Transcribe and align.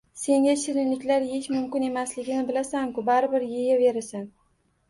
Senga 0.19 0.53
shiriniklar 0.61 1.25
yeyish 1.27 1.49
mumkin 1.57 1.85
emasligini 1.89 2.47
bilasan-ku, 2.49 3.05
baribir 3.11 3.47
yeyaverasan. 3.55 4.27